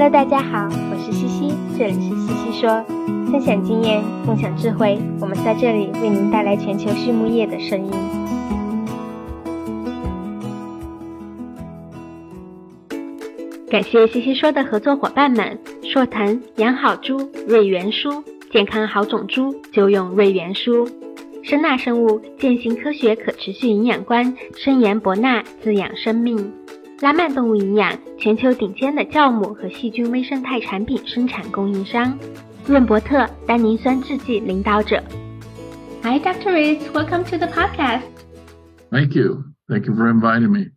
[0.00, 2.84] Hello，大家好，我是西西，这里是西西说，
[3.32, 7.90] 分享经验，共享智慧，我们在这里为您带来全球畜牧业的声音。
[13.68, 18.22] 感谢西西说的合作伙伴们：硕腾养好猪、瑞元舒，
[18.52, 20.86] 健康好种猪就用瑞元舒；
[21.42, 26.52] 声纳生物践行科学可持续营养观，深研博纳滋养生命。
[27.01, 32.17] 拉曼动物营养，全球顶尖的酵母和细菌微生态产品生产供应商，
[32.65, 35.03] 润伯特单宁酸制剂领导者。
[36.03, 36.51] Hi, Dr.
[36.51, 36.89] Ritz.
[36.93, 38.03] Welcome to the podcast.
[38.89, 39.43] Thank you.
[39.67, 40.71] Thank you for inviting me.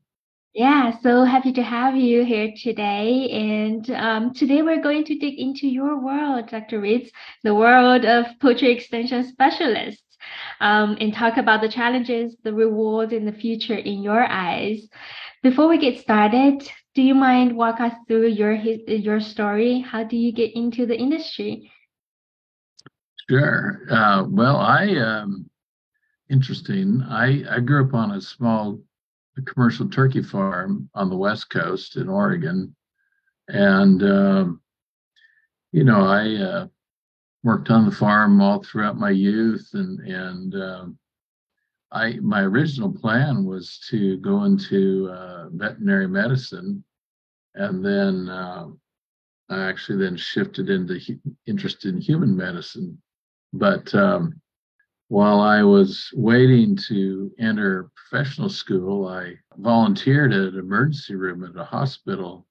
[0.54, 3.28] Yeah, so happy to have you here today.
[3.30, 6.80] And um, today we're going to dig into your world, Dr.
[6.80, 7.10] Ritz,
[7.44, 10.02] the world of poultry extension specialists,
[10.59, 14.87] um, and talk about the challenges, the rewards, and the future in your eyes.
[15.43, 19.79] Before we get started, do you mind walk us through your your story?
[19.79, 21.71] How do you get into the industry?
[23.29, 23.81] Sure.
[23.89, 25.49] Uh, well, I um,
[26.29, 27.01] interesting.
[27.07, 28.79] I I grew up on a small
[29.45, 32.75] commercial turkey farm on the west coast in Oregon,
[33.47, 34.61] and um,
[35.71, 36.67] you know I uh,
[37.43, 40.97] worked on the farm all throughout my youth, and and um,
[41.91, 46.83] I my original plan was to go into uh, veterinary medicine,
[47.55, 48.67] and then uh,
[49.49, 50.99] I actually then shifted into
[51.47, 53.01] interest in human medicine.
[53.53, 54.39] But um,
[55.09, 61.59] while I was waiting to enter professional school, I volunteered at an emergency room at
[61.59, 62.47] a hospital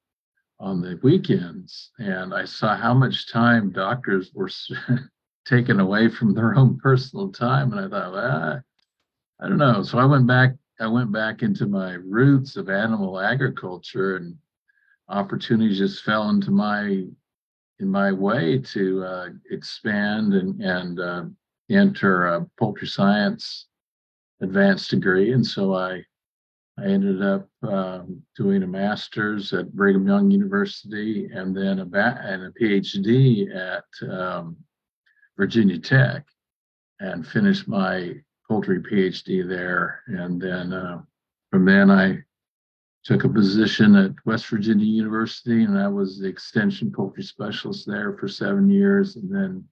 [0.61, 4.51] on the weekends, and I saw how much time doctors were
[5.47, 8.61] taken away from their own personal time, and I thought, ah,
[9.41, 9.83] I don't know.
[9.83, 10.55] So I went back.
[10.79, 14.37] I went back into my roots of animal agriculture, and
[15.09, 17.07] opportunities just fell into my
[17.79, 21.25] in my way to uh, expand and and uh,
[21.71, 23.67] enter a poultry science
[24.43, 25.33] advanced degree.
[25.33, 26.03] And so I
[26.81, 32.21] I ended up um, doing a master's at Brigham Young University and then a ba-
[32.23, 34.57] and a PhD at um,
[35.37, 36.25] Virginia Tech,
[37.01, 38.15] and finished my
[38.49, 40.03] poultry PhD there.
[40.07, 41.03] And then uh,
[41.51, 42.19] from then I
[43.05, 48.17] took a position at West Virginia University, and I was the extension poultry specialist there
[48.17, 49.17] for seven years.
[49.17, 49.65] And then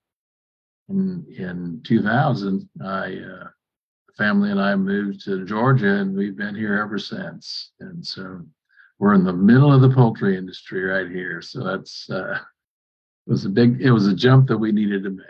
[0.88, 3.48] in, in 2000, I uh,
[4.18, 7.70] family and I moved to Georgia, and we've been here ever since.
[7.80, 8.40] And so
[8.98, 11.40] we're in the middle of the poultry industry right here.
[11.40, 12.38] So that's uh,
[13.26, 15.26] it was a big it was a jump that we needed to make.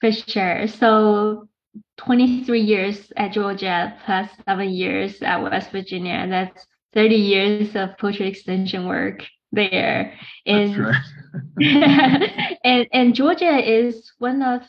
[0.00, 0.68] For sure.
[0.68, 1.48] So
[1.96, 6.26] 23 years at Georgia plus seven years at West Virginia.
[6.28, 10.12] That's 30 years of poultry extension work there.
[10.44, 10.96] And, right.
[12.64, 14.62] and, and Georgia is one of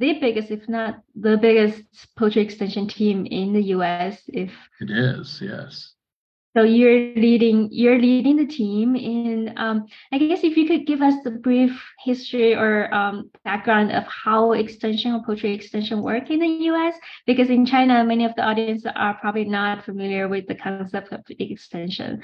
[0.00, 1.84] the biggest, if not the biggest
[2.16, 4.22] poultry extension team in the US.
[4.28, 4.50] If
[4.80, 5.92] it is, yes.
[6.56, 11.00] So you're leading you're leading the team, and um, I guess if you could give
[11.00, 16.40] us the brief history or um, background of how extension or poultry extension work in
[16.40, 16.94] the U.S.
[17.24, 21.20] Because in China, many of the audience are probably not familiar with the concept of
[21.28, 22.22] extension.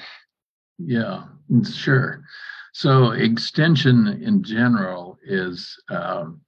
[0.78, 1.24] Yeah,
[1.72, 2.24] sure.
[2.72, 6.40] So extension in general is um,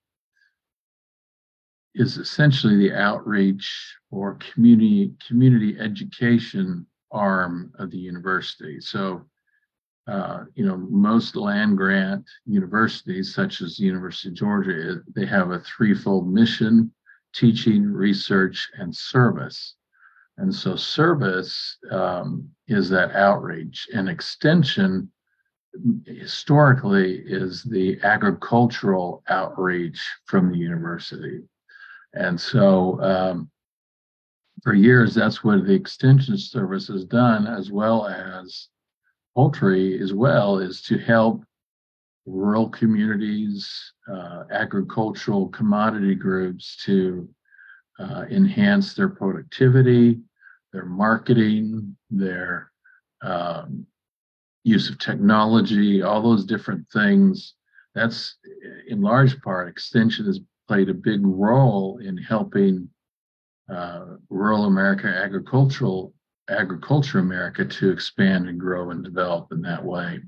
[1.98, 8.80] is essentially the outreach or community community education arm of the university.
[8.80, 9.24] So,
[10.06, 15.50] uh, you know, most land grant universities, such as the University of Georgia, they have
[15.50, 16.92] a threefold mission
[17.34, 19.74] teaching, research, and service.
[20.38, 25.10] And so, service um, is that outreach, and extension
[26.06, 31.42] historically is the agricultural outreach from the university.
[32.14, 33.50] And so, um,
[34.62, 38.68] for years, that's what the extension service has done, as well as
[39.34, 41.44] poultry as well, is to help
[42.26, 47.28] rural communities, uh, agricultural commodity groups to
[47.98, 50.20] uh, enhance their productivity,
[50.72, 52.70] their marketing, their
[53.22, 53.86] um,
[54.64, 57.54] use of technology, all those different things.
[57.94, 58.36] That's
[58.88, 62.88] in large part, extension has played a big role in helping
[63.72, 66.12] uh, rural America, agricultural
[66.50, 70.20] agriculture America to expand and grow and develop in that way.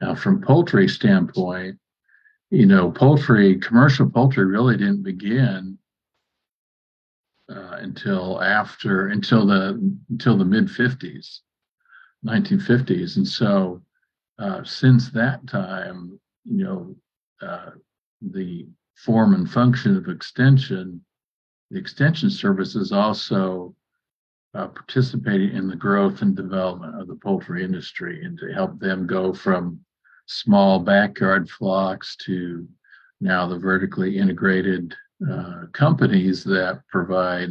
[0.00, 1.78] Now, from poultry standpoint,
[2.50, 5.78] you know, poultry, commercial poultry really didn't begin
[7.50, 11.40] uh, until after until the until the mid 50s,
[12.26, 13.82] 1950s, and so
[14.38, 16.96] uh, since that time, you know,
[17.46, 17.70] uh,
[18.22, 18.66] the
[19.04, 21.04] form and function of extension,
[21.70, 23.74] the extension service is also
[24.54, 29.06] uh, participating in the growth and development of the poultry industry and to help them
[29.06, 29.78] go from
[30.26, 32.66] small backyard flocks to
[33.20, 34.94] now the vertically integrated
[35.30, 37.50] uh, companies that provide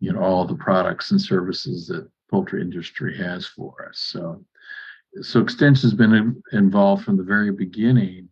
[0.00, 3.98] you know all the products and services that poultry industry has for us.
[3.98, 4.44] So
[5.22, 8.28] so extension has been involved from the very beginning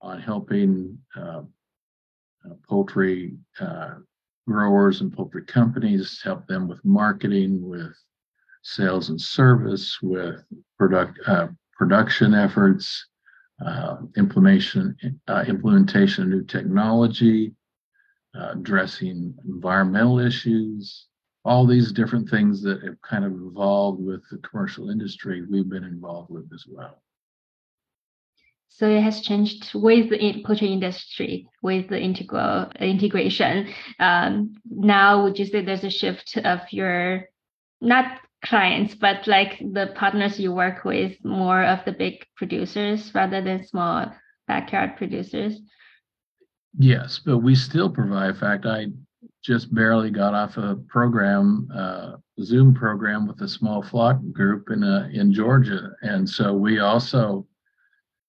[0.00, 1.42] on helping uh,
[2.44, 3.94] uh, poultry uh,
[4.48, 7.94] growers and poultry companies help them with marketing with
[8.62, 10.42] sales and service with
[10.78, 13.06] product uh, production efforts
[14.16, 14.94] implementation
[15.46, 17.54] implementation of new technology,
[18.34, 21.06] addressing environmental issues,
[21.46, 25.42] all these different things that have kind of evolved with the commercial industry.
[25.48, 27.02] We've been involved with as well.
[28.68, 33.68] So it has changed with the poultry industry, with the integral integration.
[33.98, 37.24] Um, now, would you say there's a shift of your
[37.80, 43.40] not clients, but like the partners you work with, more of the big producers rather
[43.40, 44.12] than small
[44.46, 45.58] backyard producers?
[46.78, 48.30] Yes, but we still provide.
[48.30, 48.88] In fact, I
[49.42, 54.84] just barely got off a program, uh, Zoom program with a small flock group in
[54.84, 57.46] uh, in Georgia, and so we also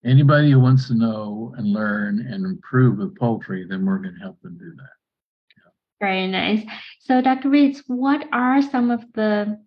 [0.05, 4.21] anybody who wants to know and learn and improve with poultry, then we're going to
[4.21, 4.89] help them do that.
[5.99, 6.63] Very nice.
[6.99, 7.49] So, Dr.
[7.49, 9.57] Ritz, what are some of the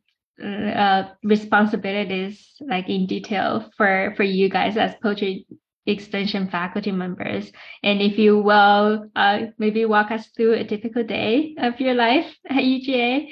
[0.42, 5.46] uh, responsibilities like in detail for for you guys as poultry
[5.86, 7.50] extension faculty members
[7.82, 12.34] and if you will uh, maybe walk us through a typical day of your life
[12.48, 13.28] at uga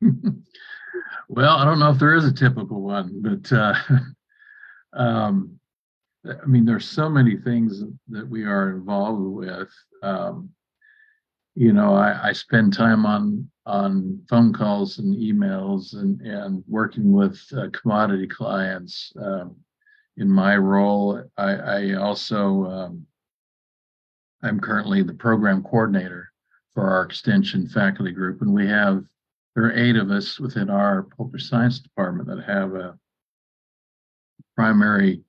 [1.28, 3.74] well i don't know if there is a typical one but uh,
[4.92, 5.58] um,
[6.28, 9.68] i mean there's so many things that we are involved with
[10.02, 10.50] um,
[11.54, 17.12] you know I, I spend time on on phone calls and emails and, and working
[17.12, 19.12] with uh, commodity clients.
[19.20, 19.56] Um,
[20.16, 23.06] in my role, I, I also um,
[24.42, 26.32] I'm currently the program coordinator
[26.72, 29.04] for our extension faculty group, and we have
[29.54, 32.98] there are eight of us within our poultry science department that have a
[34.56, 35.20] primary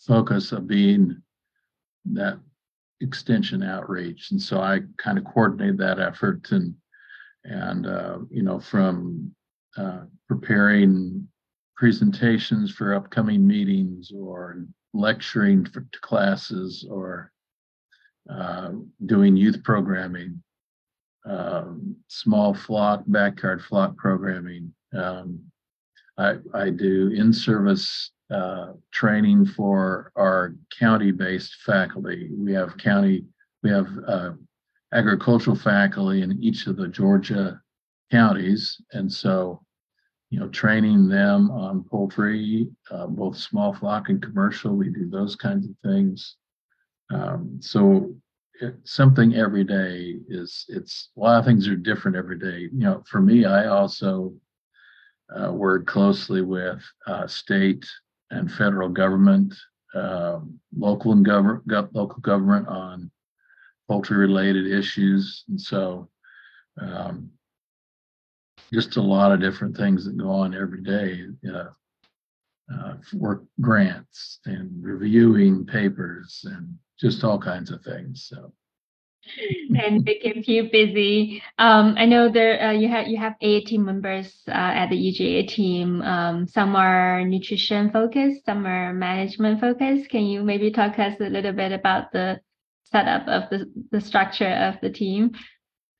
[0.00, 1.22] focus of being
[2.06, 2.38] that
[3.00, 6.74] extension outreach, and so I kind of coordinate that effort and
[7.44, 9.32] and uh, you know from
[9.76, 11.28] uh, preparing
[11.76, 14.64] presentations for upcoming meetings or
[14.94, 17.30] lecturing for, to classes or
[18.30, 18.70] uh,
[19.04, 20.42] doing youth programming
[21.26, 24.72] um, small flock backyard flock programming.
[24.96, 25.40] Um,
[26.18, 33.24] I, I, do in-service uh, training for our county-based faculty we have county
[33.62, 34.32] we have uh,
[34.92, 37.60] agricultural faculty in each of the Georgia
[38.10, 38.80] counties.
[38.92, 39.62] And so,
[40.30, 45.36] you know, training them on poultry, uh, both small flock and commercial, we do those
[45.36, 46.36] kinds of things.
[47.10, 48.14] Um, so
[48.60, 52.60] it, something every day is it's a lot of things are different every day.
[52.60, 54.32] You know, for me, I also
[55.36, 57.86] uh, work closely with uh, state
[58.30, 59.54] and federal government,
[59.94, 61.62] um, local and government,
[61.94, 63.10] local government on
[63.88, 65.44] poultry related issues.
[65.48, 66.08] And so,
[66.80, 67.30] um,
[68.72, 71.26] just a lot of different things that go on every day.
[71.48, 71.68] Uh,
[72.72, 78.26] uh, work grants and reviewing papers and just all kinds of things.
[78.28, 78.52] So.
[79.78, 81.42] and they keep you busy.
[81.58, 84.96] Um, I know there uh, you have you have eight team members uh, at the
[84.96, 86.02] UGA team.
[86.02, 90.10] Um, some are nutrition focused, some are management focused.
[90.10, 92.40] Can you maybe talk us a little bit about the
[92.84, 95.32] setup of the, the structure of the team?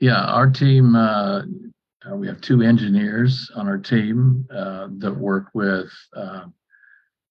[0.00, 1.42] Yeah, our team, uh,
[2.06, 6.45] uh, we have two engineers on our team uh, that work with uh,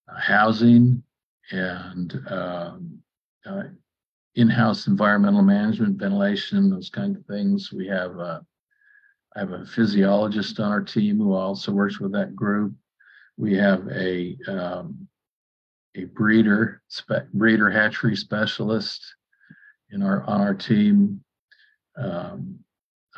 [0.07, 1.03] housing
[1.51, 2.99] and um,
[4.35, 7.71] in-house environmental management, ventilation, those kind of things.
[7.71, 8.41] We have uh,
[9.35, 12.73] I have a physiologist on our team who also works with that group.
[13.37, 15.07] We have a um,
[15.95, 19.01] a breeder spe- breeder hatchery specialist
[19.91, 21.21] in our on our team.
[21.97, 22.59] Um,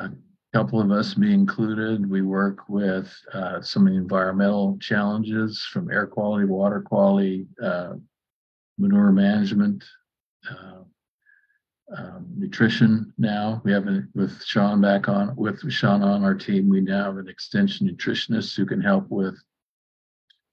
[0.00, 0.10] a
[0.54, 5.90] couple of us, me included, we work with uh, some of the environmental challenges from
[5.90, 7.94] air quality, water quality, uh,
[8.78, 9.84] manure management,
[10.48, 10.82] uh,
[11.96, 13.12] um, nutrition.
[13.18, 16.68] Now we have a, with Sean back on with Sean on our team.
[16.68, 19.38] We now have an extension nutritionist who can help with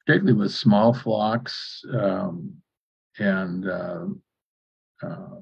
[0.06, 2.54] particularly with small flocks um,
[3.18, 4.06] and uh,
[5.04, 5.40] uh,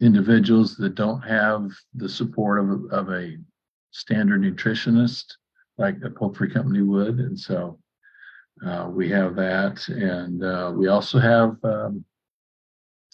[0.00, 3.36] individuals that don't have the support of, of a
[3.90, 5.24] standard nutritionist
[5.78, 7.18] like a poultry company would.
[7.18, 7.78] And so
[8.64, 9.86] uh, we have that.
[9.88, 12.04] And uh, we also have um,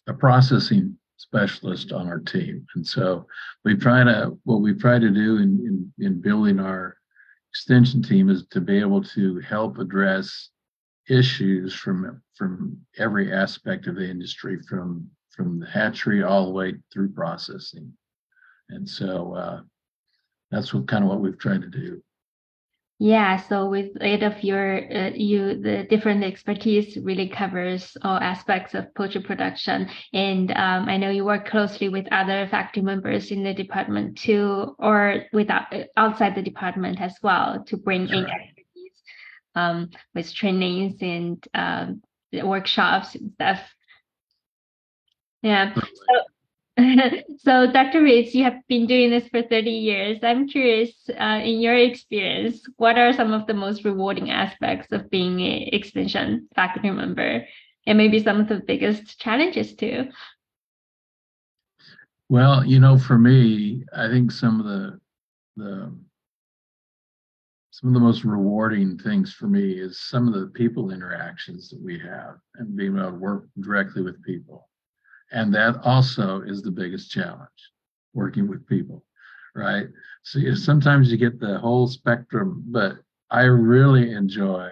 [0.06, 2.66] a processing specialist on our team.
[2.74, 3.26] And so
[3.64, 6.96] we try to, what we try to do in, in, in building our
[7.50, 10.50] extension team is to be able to help address
[11.08, 16.74] issues from from every aspect of the industry from from the hatchery all the way
[16.92, 17.92] through processing
[18.70, 19.60] and so uh,
[20.50, 22.02] that's what kind of what we've tried to do
[22.98, 28.72] yeah, so with aid of your uh, you the different expertise really covers all aspects
[28.72, 33.42] of poultry production, and um, I know you work closely with other faculty members in
[33.42, 35.64] the department too, or with uh,
[35.98, 38.16] outside the department as well to bring sure.
[38.16, 39.02] in expertise
[39.54, 43.60] um, with trainings and um, workshops and stuff.
[45.42, 45.74] Yeah.
[45.74, 45.82] So,
[47.38, 48.02] so, Dr.
[48.02, 50.18] Ritz, you have been doing this for 30 years.
[50.22, 55.08] I'm curious, uh, in your experience, what are some of the most rewarding aspects of
[55.08, 57.46] being an extension faculty member,
[57.86, 60.08] and maybe some of the biggest challenges too?
[62.28, 65.00] Well, you know, for me, I think some of the
[65.56, 65.96] the
[67.70, 71.80] some of the most rewarding things for me is some of the people interactions that
[71.80, 74.68] we have and being able to work directly with people
[75.32, 77.72] and that also is the biggest challenge
[78.14, 79.04] working with people,
[79.54, 79.86] right?
[80.22, 82.96] So you, sometimes you get the whole spectrum, but
[83.30, 84.70] I really enjoy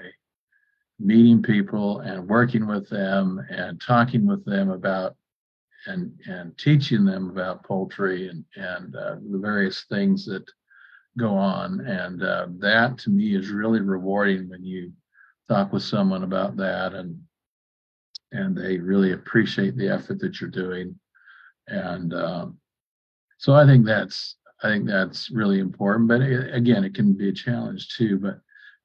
[0.99, 5.17] meeting people and working with them and talking with them about
[5.87, 10.45] and and teaching them about poultry and and uh, the various things that
[11.19, 14.93] go on and uh, that to me is really rewarding when you
[15.49, 17.21] talk with someone about that and
[18.35, 20.99] and they really appreciate the effort that you're doing.
[21.69, 22.59] And um,
[23.39, 26.09] so I think that's I think that's really important.
[26.09, 28.19] But it, again, it can be a challenge too.
[28.19, 28.41] But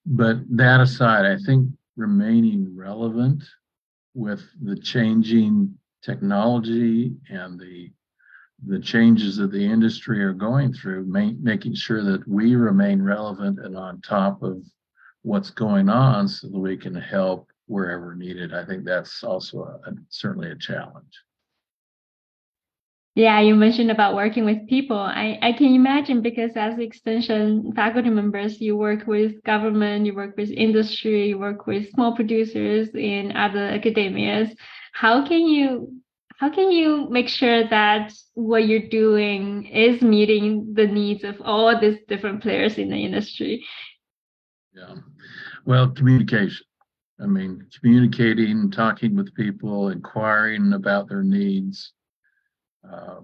[0.06, 3.44] but that aside, I think remaining relevant
[4.14, 7.92] with the changing technology and the
[8.68, 13.78] the changes that the industry are going through, making sure that we remain relevant and
[13.78, 14.62] on top of
[15.22, 18.54] what's going on so that we can help wherever needed.
[18.54, 21.14] I think that's also a, a, certainly a challenge.
[23.16, 24.98] Yeah, you mentioned about working with people.
[24.98, 30.38] I, I can imagine because as extension faculty members, you work with government, you work
[30.38, 34.56] with industry, you work with small producers in other academias.
[34.94, 35.94] How can you
[36.38, 41.78] how can you make sure that what you're doing is meeting the needs of all
[41.78, 43.66] these different players in the industry?
[44.74, 44.96] Yeah.
[45.66, 46.66] Well, communication.
[47.22, 51.92] I mean, communicating, talking with people, inquiring about their needs,
[52.90, 53.20] uh,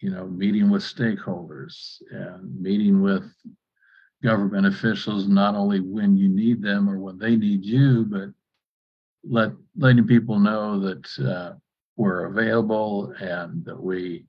[0.00, 3.24] you know, meeting with stakeholders and meeting with
[4.22, 8.28] government officials, not only when you need them or when they need you, but
[9.28, 11.54] let letting people know that uh,
[11.96, 14.26] we're available and that we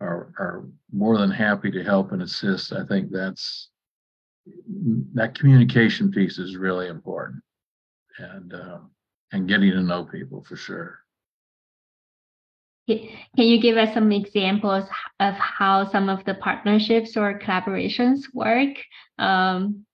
[0.00, 2.72] are are more than happy to help and assist.
[2.72, 3.68] I think that's
[5.12, 7.42] that communication piece is really important
[8.18, 8.78] and uh,
[9.32, 10.98] and getting to know people for sure.
[12.88, 14.84] Can you give us some examples
[15.20, 18.76] of how some of the partnerships or collaborations work?
[19.18, 19.86] Um,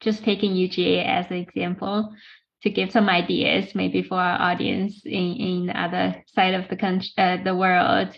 [0.00, 2.14] just taking UGA as an example
[2.62, 6.76] to give some ideas maybe for our audience in, in the other side of the
[6.76, 8.16] country, uh, the world.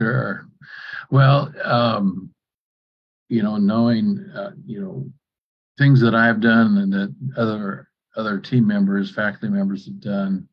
[0.00, 0.48] Sure.
[1.10, 2.30] Well, um,
[3.28, 5.06] you know, knowing, uh, you know,
[5.78, 10.48] things that I've done and that other other team members, faculty members have done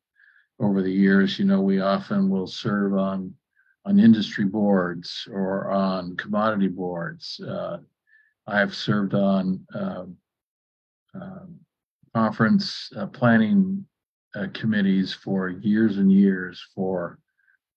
[0.59, 1.39] over the years.
[1.39, 3.33] You know, we often will serve on
[3.85, 7.39] on industry boards or on commodity boards.
[7.39, 7.77] Uh,
[8.45, 10.03] I've served on uh,
[11.19, 11.45] uh,
[12.13, 13.85] conference uh, planning
[14.35, 17.19] uh, committees for years and years for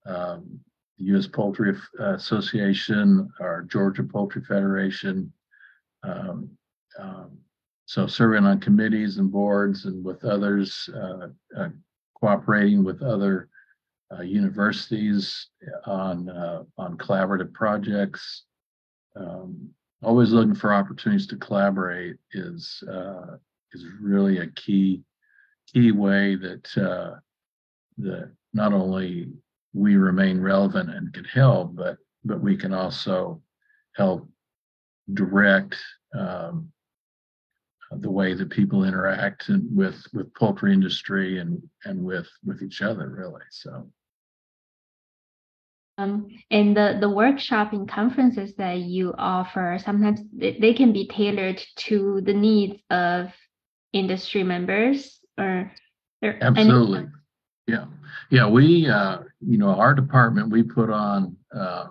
[0.07, 0.59] um,
[0.99, 1.29] the U.S.
[1.29, 5.33] Poultry Association, our Georgia Poultry Federation.
[6.03, 6.51] Um,
[6.99, 7.39] um,
[7.91, 11.27] so serving on committees and boards and with others, uh,
[11.59, 11.69] uh,
[12.21, 13.49] cooperating with other
[14.17, 15.49] uh, universities
[15.87, 18.45] on uh, on collaborative projects.
[19.17, 19.71] Um,
[20.05, 23.39] always looking for opportunities to collaborate is uh,
[23.73, 25.03] is really a key
[25.67, 27.17] key way that uh,
[27.99, 29.33] that not only
[29.75, 33.43] we remain relevant and can help, but but we can also
[33.97, 34.29] help
[35.13, 35.75] direct
[36.17, 36.71] um,
[37.91, 42.83] the way that people interact and with with poultry industry and and with with each
[42.83, 43.91] other really so.
[45.99, 51.63] Um, and the, the workshop and conferences that you offer sometimes they, can be tailored
[51.77, 53.29] to the needs of
[53.93, 55.71] industry members or
[56.23, 57.01] absolutely.
[57.01, 57.09] any...
[57.67, 57.85] yeah.
[58.31, 61.89] Yeah we uh, you know our department we put on uh,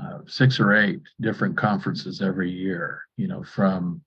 [0.00, 4.02] uh, six or eight different conferences every year you know from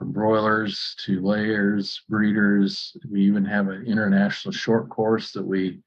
[0.00, 2.96] from broilers to layers, breeders.
[3.10, 5.80] We even have an international short course that we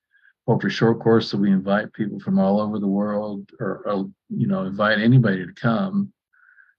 [0.46, 4.46] poultry short course that we invite people from all over the world or, or you
[4.46, 6.14] know invite anybody to come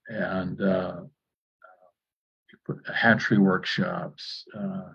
[0.07, 1.01] and uh,
[2.93, 4.91] hatchery workshops uh,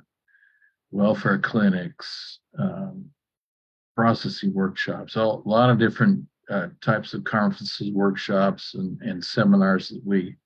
[0.92, 3.04] welfare clinics um,
[3.97, 9.88] processing workshops all, a lot of different uh, types of conferences workshops and, and seminars
[9.88, 10.37] that we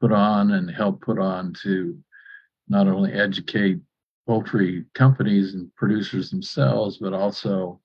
[0.00, 1.96] put on and help put on to
[2.68, 3.78] not only educate
[4.26, 7.80] poultry companies and producers themselves, but also,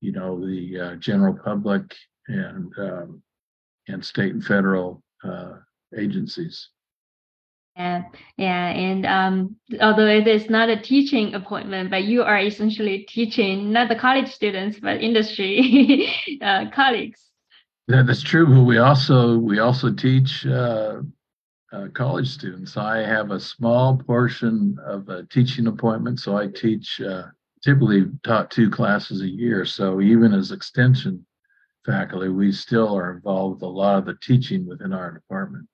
[0.00, 1.94] you know, the uh, general public
[2.28, 3.22] and um,
[3.88, 5.54] and state and federal uh,
[5.98, 6.68] agencies.
[7.76, 8.02] Yeah,
[8.36, 13.72] yeah, and um, although it is not a teaching appointment, but you are essentially teaching
[13.72, 16.12] not the college students but industry
[16.42, 17.29] uh, colleagues.
[17.90, 21.00] That, that's true, but we also we also teach uh,
[21.72, 22.76] uh, college students.
[22.76, 27.24] I have a small portion of a teaching appointment, so I teach uh,
[27.64, 29.64] typically taught two classes a year.
[29.64, 31.26] So even as extension
[31.84, 35.66] faculty, we still are involved with a lot of the teaching within our department.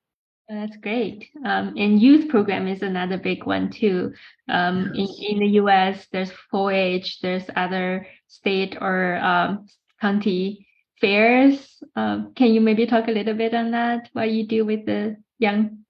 [0.49, 1.29] That's great.
[1.45, 4.15] Um, and youth program is another big one too.
[4.49, 5.19] Um, yes.
[5.21, 9.67] in, in the U.S., there's 4-H, there's other state or um,
[10.01, 10.66] county
[11.01, 11.83] fairs.
[11.95, 14.09] Um, can you maybe talk a little bit on that?
[14.13, 15.85] What you do with the young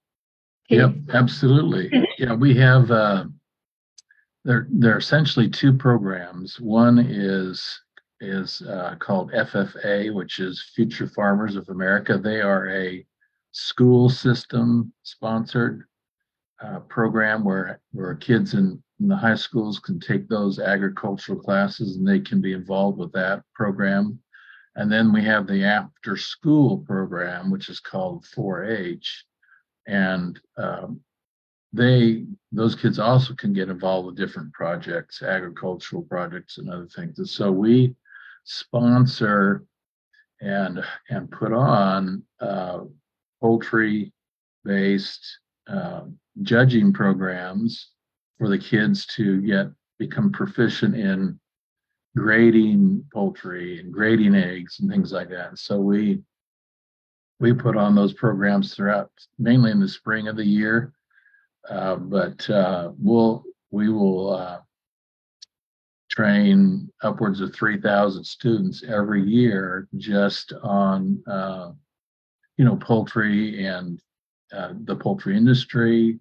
[0.69, 0.81] kids?
[0.81, 1.91] Yep, absolutely.
[2.17, 2.91] yeah, we have.
[2.91, 3.25] Uh,
[4.43, 6.59] there, there are essentially two programs.
[6.59, 7.81] One is
[8.19, 12.17] is uh, called FFA, which is Future Farmers of America.
[12.17, 13.05] They are a
[13.51, 15.85] school system sponsored
[16.63, 21.97] uh, program where where kids in, in the high schools can take those agricultural classes
[21.97, 24.19] and they can be involved with that program.
[24.77, 29.25] And then we have the after school program, which is called 4-H,
[29.87, 31.01] and um,
[31.73, 37.17] they those kids also can get involved with different projects, agricultural projects, and other things.
[37.17, 37.95] And so we
[38.43, 39.65] sponsor
[40.41, 42.81] and and put on uh,
[43.41, 44.13] poultry
[44.63, 46.03] based uh,
[46.43, 47.89] judging programs
[48.37, 51.39] for the kids to get become proficient in
[52.17, 55.57] grading poultry and grading eggs and things like that.
[55.57, 56.21] So we
[57.39, 60.93] we put on those programs throughout, mainly in the spring of the year.
[61.69, 64.59] Uh, but uh, we'll we will uh,
[66.09, 71.71] train upwards of 3,000 students every year just on uh,
[72.57, 74.01] you know, poultry and
[74.51, 76.19] uh, the poultry industry.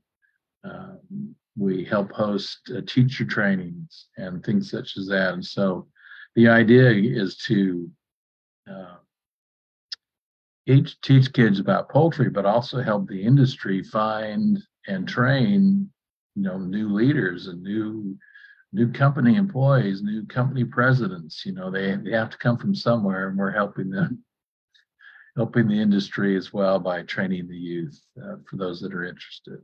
[1.56, 5.34] We help host uh, teacher trainings and things such as that.
[5.34, 5.88] And so
[6.34, 7.90] the idea is to
[8.70, 8.96] uh,
[10.66, 15.90] teach, teach kids about poultry, but also help the industry find and train,
[16.34, 18.16] you know, new leaders and new
[18.72, 21.46] new company employees, new company presidents.
[21.46, 24.22] You know, they, they have to come from somewhere, and we're helping them
[25.36, 29.62] helping the industry as well by training the youth uh, for those that are interested.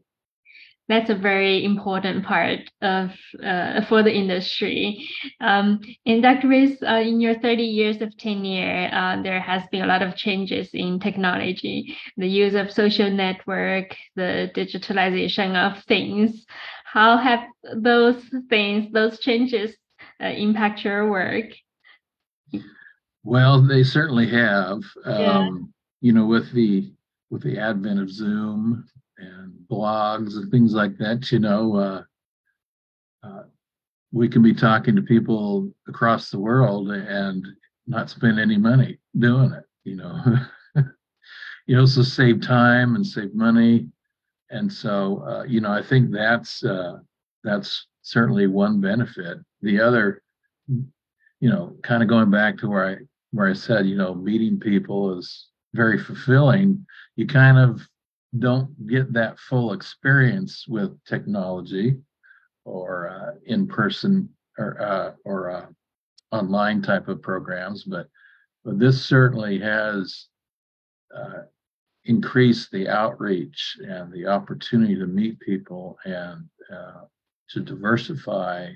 [0.89, 3.11] That's a very important part of
[3.43, 5.09] uh, for the industry.
[5.41, 6.49] Um, and Dr.
[6.49, 10.17] Ritz, uh, in your 30 years of tenure, uh, there has been a lot of
[10.17, 16.45] changes in technology, the use of social network, the digitalization of things.
[16.85, 19.75] How have those things, those changes,
[20.23, 21.47] uh, impact your work?
[23.25, 24.83] Well, they certainly have.
[25.07, 25.39] Yeah.
[25.39, 26.93] Um, you know, with the
[27.31, 28.85] with the advent of Zoom
[29.17, 32.03] and blogs and things like that, you know, uh,
[33.27, 33.43] uh,
[34.13, 37.47] we can be talking to people across the world and
[37.87, 39.65] not spend any money doing it.
[39.85, 40.21] You know,
[41.67, 43.89] you know, save time and save money.
[44.51, 46.99] And so, uh, you know, I think that's uh,
[47.43, 49.39] that's certainly one benefit.
[49.63, 50.23] The other,
[50.69, 52.97] you know, kind of going back to where I
[53.31, 56.85] where I said, you know, meeting people is very fulfilling.
[57.17, 57.81] You kind of
[58.39, 61.97] don't get that full experience with technology
[62.65, 65.67] or uh, in person or uh, or uh,
[66.31, 68.09] online type of programs, but
[68.65, 70.29] but this certainly has
[71.15, 71.43] uh,
[72.05, 77.03] increase the outreach and the opportunity to meet people and uh,
[77.51, 78.69] to diversify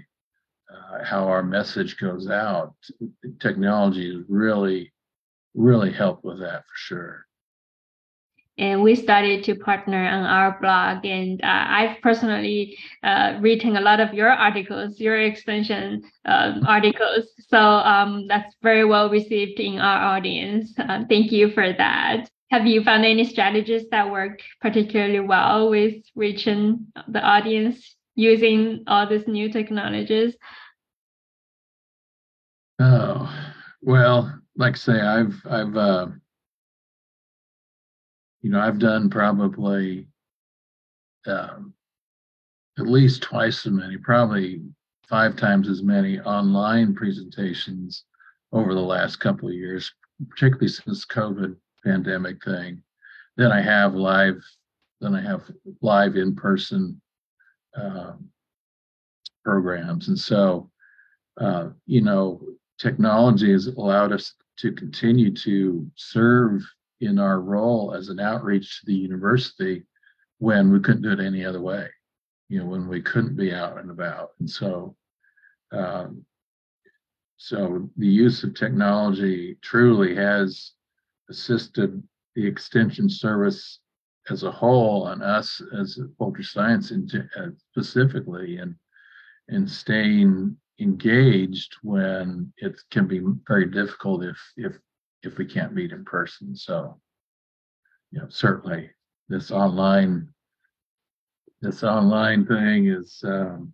[0.72, 2.74] uh, how our message goes out.
[3.40, 4.92] Technology has really,
[5.54, 7.26] really helped with that for sure.
[8.58, 13.82] And we started to partner on our blog, and uh, I've personally uh, written a
[13.82, 17.26] lot of your articles, your extension um, articles.
[17.48, 20.72] So um, that's very well received in our audience.
[20.78, 22.30] Uh, thank you for that.
[22.50, 29.06] Have you found any strategies that work particularly well with reaching the audience using all
[29.06, 30.34] these new technologies?
[32.78, 33.30] Oh,
[33.82, 36.06] well, like I say, I've I've uh,
[38.46, 40.06] you know I've done probably
[41.26, 41.74] um,
[42.78, 44.62] at least twice as many, probably
[45.08, 48.04] five times as many online presentations
[48.52, 49.92] over the last couple of years,
[50.28, 52.84] particularly since COVID pandemic thing.
[53.36, 54.40] than I have live,
[55.00, 55.50] than I have
[55.82, 57.00] live in person
[57.74, 58.28] um,
[59.44, 60.06] programs.
[60.06, 60.70] And so,
[61.40, 62.40] uh, you know,
[62.78, 66.62] technology has allowed us to continue to serve
[67.00, 69.84] in our role as an outreach to the university
[70.38, 71.88] when we couldn't do it any other way,
[72.48, 74.30] you know, when we couldn't be out and about.
[74.40, 74.96] And so,
[75.72, 76.24] um,
[77.36, 80.72] so the use of technology truly has
[81.28, 82.02] assisted
[82.34, 83.80] the extension service
[84.28, 88.74] as a whole and us as a poultry science in, uh, specifically and
[89.48, 94.76] in staying engaged when it can be very difficult if if
[95.26, 96.98] if we can't meet in person so
[98.10, 98.90] you know certainly
[99.28, 100.28] this online
[101.60, 103.72] this online thing has um,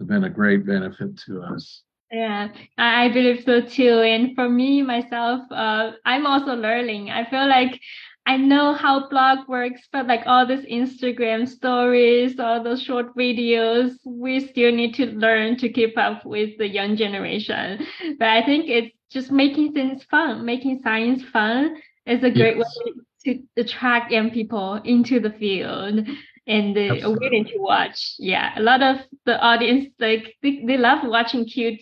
[0.00, 1.82] been a great benefit to us
[2.14, 4.00] yeah, I believe so too.
[4.02, 7.10] And for me, myself, uh, I'm also learning.
[7.10, 7.80] I feel like
[8.26, 13.96] I know how blog works, but like all these Instagram stories, all those short videos,
[14.04, 17.84] we still need to learn to keep up with the young generation.
[18.18, 22.78] But I think it's just making things fun, making science fun is a great yes.
[22.84, 22.92] way
[23.24, 26.06] to attract young people into the field
[26.46, 28.14] and they are willing to watch.
[28.18, 31.80] Yeah, a lot of the audience like they, they love watching cute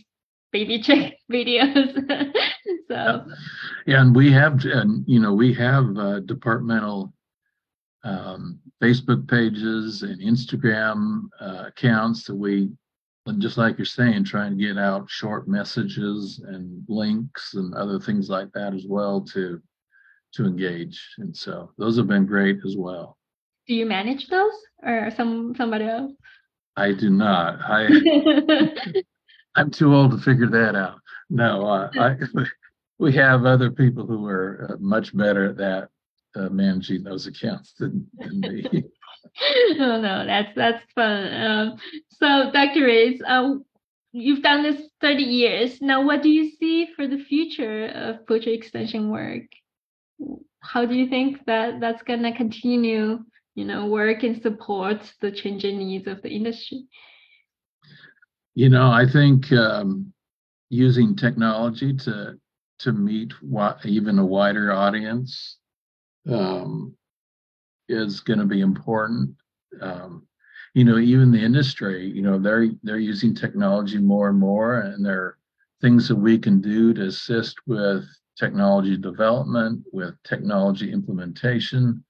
[0.52, 1.94] baby chick videos.
[2.88, 3.26] so
[3.86, 7.12] yeah, and we have and you know we have uh, departmental
[8.04, 12.70] um, Facebook pages and Instagram uh, accounts that we
[13.38, 18.28] just like you're saying, trying to get out short messages and links and other things
[18.28, 19.60] like that as well to
[20.34, 21.00] to engage.
[21.18, 23.18] And so those have been great as well.
[23.66, 26.12] Do you manage those or some somebody else?
[26.76, 27.60] I do not.
[27.62, 27.88] I
[29.54, 30.98] I'm too old to figure that out.
[31.28, 32.16] No, uh, I,
[32.98, 35.88] we have other people who are uh, much better at that,
[36.34, 38.84] uh, managing those accounts than, than me.
[39.80, 41.34] oh no, that's that's fun.
[41.34, 41.76] Um,
[42.08, 42.84] so, Dr.
[42.84, 43.54] Reyes, uh,
[44.12, 45.80] you've done this 30 years.
[45.80, 49.44] Now, what do you see for the future of poultry extension work?
[50.60, 53.20] How do you think that that's gonna continue?
[53.54, 56.84] You know, work and support the changing needs of the industry.
[58.54, 60.12] You know, I think um,
[60.68, 62.38] using technology to
[62.80, 63.32] to meet
[63.84, 65.58] even a wider audience
[66.28, 66.96] um,
[67.92, 69.34] is going to be important.
[69.80, 70.26] Um,
[70.74, 75.04] you know, even the industry, you know, they're they're using technology more and more, and
[75.04, 75.38] there are
[75.80, 78.04] things that we can do to assist with
[78.38, 82.02] technology development, with technology implementation.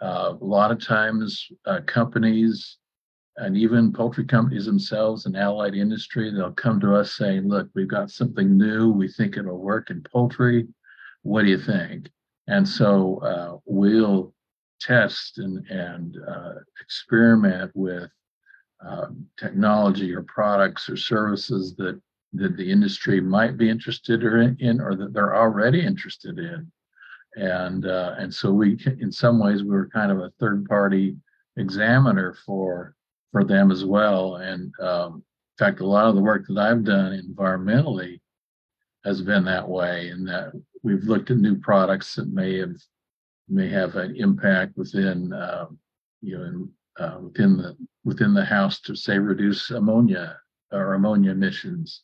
[0.00, 2.78] Uh, a lot of times, uh, companies
[3.36, 7.88] and even poultry companies themselves and allied industry, they'll come to us saying, look, we've
[7.88, 8.90] got something new.
[8.90, 10.66] We think it'll work in poultry.
[11.22, 12.10] What do you think?
[12.48, 14.34] And so uh, we'll
[14.80, 18.10] test and, and uh, experiment with
[18.86, 19.06] uh,
[19.38, 22.00] technology or products or services that,
[22.32, 26.70] that the industry might be interested in or that they're already interested in.
[27.36, 31.16] And, uh, and so we, in some ways, we were kind of a third party
[31.56, 32.94] examiner for
[33.32, 34.36] for them as well.
[34.36, 35.22] And um,
[35.58, 38.20] in fact, a lot of the work that I've done environmentally
[39.04, 42.76] has been that way, in that we've looked at new products that may have
[43.48, 45.66] may have an impact within uh,
[46.20, 50.38] you know in, uh, within the within the house to say reduce ammonia
[50.72, 52.02] or ammonia emissions.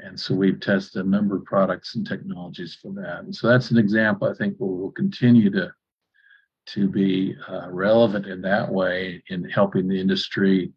[0.00, 3.24] And so we've tested a number of products and technologies for that.
[3.24, 5.72] And so that's an example I think where we'll continue to
[6.66, 10.70] to be uh, relevant in that way in helping the industry,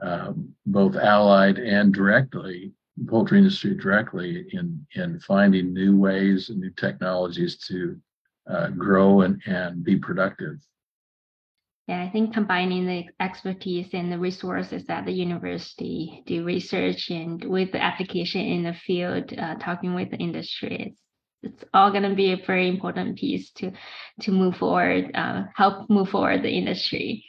[0.00, 2.72] um, both allied and directly,
[3.08, 8.00] poultry industry directly in in finding new ways and new technologies to
[8.48, 10.58] uh, grow and, and be productive.
[11.86, 17.44] Yeah, I think combining the expertise and the resources at the university, do research and
[17.44, 21.00] with the application in the field, uh, talking with the industry, it's,
[21.42, 23.72] it's all going to be a very important piece to
[24.22, 27.26] to move forward, uh, help move forward the industry.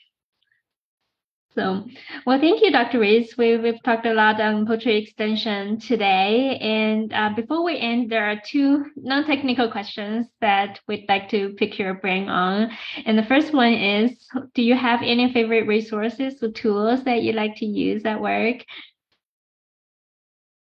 [1.56, 1.86] So,
[2.26, 3.00] well, thank you, Dr.
[3.00, 3.38] Ritz.
[3.38, 6.58] We, we've talked a lot on poultry extension today.
[6.60, 11.80] And uh, before we end, there are two non-technical questions that we'd like to pick
[11.80, 12.72] your brain on.
[13.06, 17.32] And the first one is, do you have any favorite resources or tools that you
[17.32, 18.58] like to use at work?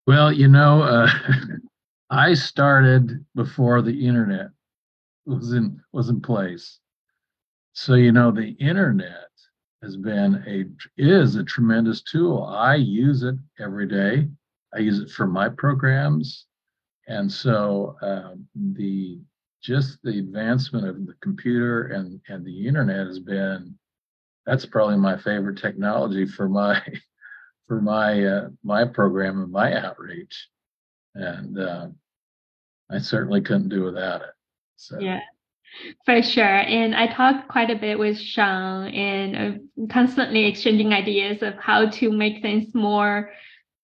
[0.08, 1.08] Well, you know, uh,
[2.10, 4.48] I started before the internet
[5.26, 6.80] was in was in place.
[7.72, 9.31] So, you know, the internet
[9.82, 10.64] has been a
[10.96, 12.44] is a tremendous tool.
[12.44, 14.28] I use it every day.
[14.74, 16.46] I use it for my programs,
[17.08, 19.20] and so uh, the
[19.62, 23.76] just the advancement of the computer and and the internet has been
[24.46, 26.80] that's probably my favorite technology for my
[27.68, 30.48] for my uh, my program and my outreach,
[31.14, 31.88] and uh,
[32.90, 34.34] I certainly couldn't do without it.
[34.76, 34.98] So.
[35.00, 35.20] Yeah.
[36.04, 36.44] For sure.
[36.44, 42.12] And I talk quite a bit with Sean and constantly exchanging ideas of how to
[42.12, 43.30] make things more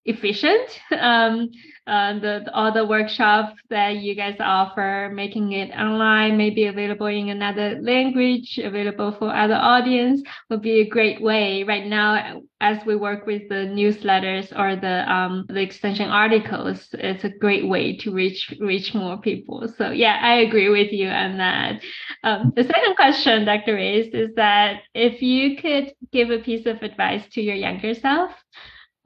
[0.05, 0.81] efficient.
[0.99, 1.51] Um,
[1.89, 7.07] uh, the, the, all the workshops that you guys offer, making it online, maybe available
[7.07, 11.63] in another language, available for other audience, would be a great way.
[11.63, 17.25] Right now, as we work with the newsletters or the um, the extension articles, it's
[17.25, 19.67] a great way to reach reach more people.
[19.79, 21.81] So yeah, I agree with you on that.
[22.23, 23.77] Um, the second question, Dr.
[23.77, 28.33] Ritz, is that if you could give a piece of advice to your younger self,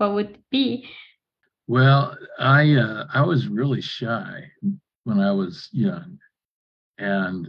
[0.03, 0.89] what would it be?
[1.69, 4.51] Well, I uh, I was really shy
[5.05, 6.19] when I was young,
[6.99, 7.47] and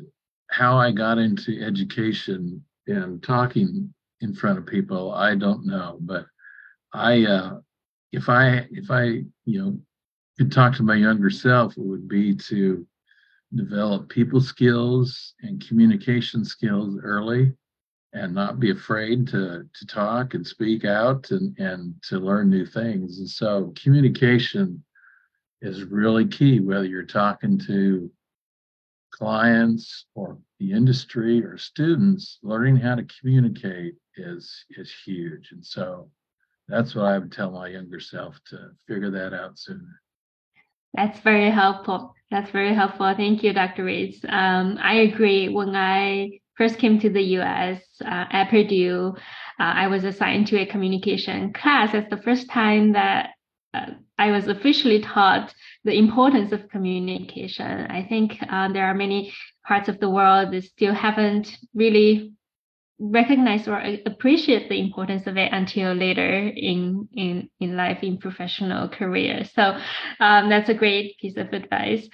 [0.52, 5.98] how I got into education and talking in front of people, I don't know.
[6.02, 6.28] But
[6.94, 7.58] I, uh,
[8.12, 9.80] if I if I you know
[10.38, 12.86] could talk to my younger self, it would be to
[13.56, 17.52] develop people skills and communication skills early
[18.14, 22.66] and not be afraid to to talk and speak out and and to learn new
[22.66, 23.20] things.
[23.20, 24.84] And so communication
[25.62, 28.12] is really key whether you're talking to
[29.12, 35.50] clients or the industry or students learning how to communicate is is huge.
[35.52, 36.10] And so
[36.68, 40.02] that's what i would tell my younger self to figure that out sooner.
[40.94, 42.14] That's very helpful.
[42.30, 43.14] That's very helpful.
[43.16, 45.50] Thank you dr ritz um, i agree.
[45.50, 49.14] When i first came to the US uh, at Purdue,
[49.60, 51.92] uh, I was assigned to a communication class.
[51.92, 53.32] That's the first time that
[53.74, 57.88] uh, I was officially taught the importance of communication.
[57.90, 59.34] I think uh, there are many
[59.68, 62.34] parts of the world that still haven't really
[63.00, 68.88] recognized or appreciate the importance of it until later in in in life in professional
[68.88, 69.44] career.
[69.44, 69.78] So
[70.20, 72.08] um, that's a great piece of advice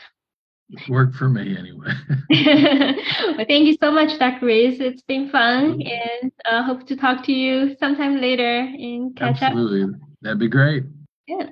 [0.88, 1.92] worked for me anyway.
[2.30, 4.46] well, thank you so much, Dr.
[4.46, 4.78] Ritz.
[4.80, 9.84] It's been fun and uh, hope to talk to you sometime later and catch Absolutely.
[9.84, 9.90] up.
[9.90, 10.00] Absolutely.
[10.22, 10.84] That'd be great.
[11.28, 11.50] Yeah.